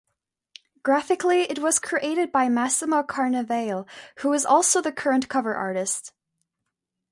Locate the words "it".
1.41-1.59